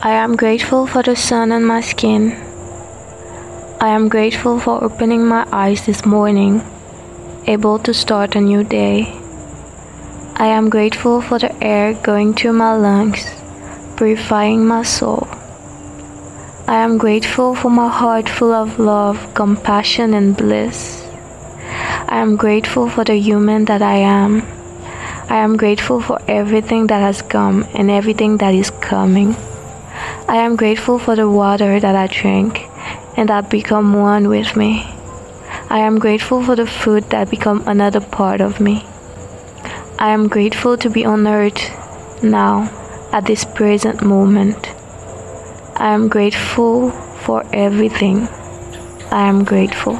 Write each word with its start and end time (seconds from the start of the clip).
I 0.00 0.12
am 0.12 0.36
grateful 0.36 0.86
for 0.86 1.02
the 1.02 1.16
sun 1.16 1.50
on 1.50 1.64
my 1.64 1.80
skin. 1.80 2.30
I 3.80 3.88
am 3.88 4.08
grateful 4.08 4.60
for 4.60 4.84
opening 4.84 5.26
my 5.26 5.44
eyes 5.50 5.86
this 5.86 6.06
morning, 6.06 6.62
able 7.48 7.80
to 7.80 7.92
start 7.92 8.36
a 8.36 8.40
new 8.40 8.62
day. 8.62 9.12
I 10.36 10.46
am 10.46 10.70
grateful 10.70 11.20
for 11.20 11.40
the 11.40 11.52
air 11.60 11.94
going 11.94 12.34
through 12.34 12.52
my 12.52 12.76
lungs, 12.76 13.28
purifying 13.96 14.64
my 14.64 14.84
soul. 14.84 15.26
I 16.68 16.76
am 16.76 16.96
grateful 16.96 17.56
for 17.56 17.70
my 17.70 17.88
heart 17.88 18.28
full 18.28 18.52
of 18.52 18.78
love, 18.78 19.34
compassion, 19.34 20.14
and 20.14 20.36
bliss. 20.36 21.02
I 22.08 22.20
am 22.22 22.36
grateful 22.36 22.88
for 22.88 23.02
the 23.02 23.16
human 23.16 23.64
that 23.64 23.82
I 23.82 23.96
am. 23.96 24.42
I 25.28 25.38
am 25.38 25.56
grateful 25.56 26.00
for 26.00 26.20
everything 26.28 26.86
that 26.86 27.00
has 27.00 27.20
come 27.20 27.66
and 27.74 27.90
everything 27.90 28.36
that 28.36 28.54
is 28.54 28.70
coming. 28.70 29.34
I 30.28 30.36
am 30.36 30.56
grateful 30.56 30.98
for 30.98 31.16
the 31.16 31.26
water 31.26 31.80
that 31.80 31.96
I 31.96 32.06
drink 32.06 32.68
and 33.16 33.30
that 33.30 33.48
become 33.48 33.94
one 33.94 34.28
with 34.28 34.56
me. 34.56 34.84
I 35.70 35.78
am 35.78 35.98
grateful 35.98 36.42
for 36.42 36.54
the 36.54 36.66
food 36.66 37.04
that 37.10 37.30
become 37.30 37.66
another 37.66 38.00
part 38.00 38.42
of 38.42 38.60
me. 38.60 38.84
I 39.98 40.10
am 40.10 40.28
grateful 40.28 40.76
to 40.76 40.90
be 40.90 41.06
on 41.06 41.26
earth 41.26 41.62
now 42.22 42.68
at 43.10 43.24
this 43.24 43.46
present 43.46 44.04
moment. 44.04 44.68
I 45.76 45.94
am 45.94 46.08
grateful 46.08 46.90
for 47.24 47.42
everything. 47.54 48.28
I 49.10 49.28
am 49.28 49.44
grateful. 49.44 49.98